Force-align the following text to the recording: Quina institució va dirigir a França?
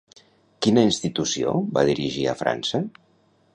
Quina 0.65 0.85
institució 0.91 1.53
va 1.77 1.85
dirigir 1.91 2.27
a 2.31 2.37
França? 2.43 2.83